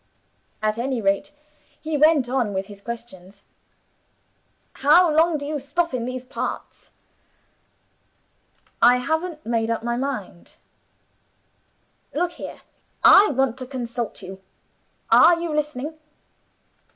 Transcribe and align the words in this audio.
At 0.63 0.79
any 0.79 0.99
rate, 0.99 1.31
he 1.79 1.95
went 1.95 2.27
on 2.27 2.55
with 2.55 2.65
his 2.65 2.81
questions. 2.81 3.43
'How 4.77 5.15
long 5.15 5.37
do 5.37 5.45
you 5.45 5.59
stop 5.59 5.93
in 5.93 6.05
these 6.05 6.25
parts?' 6.25 6.89
'I 8.81 8.97
haven't 8.97 9.45
made 9.45 9.69
up 9.69 9.83
my 9.83 9.97
mind.' 9.97 10.55
'Look 12.15 12.31
here; 12.31 12.61
I 13.03 13.27
want 13.29 13.59
to 13.59 13.67
consult 13.67 14.23
you 14.23 14.41
are 15.11 15.39
you 15.39 15.53
listening? 15.53 15.99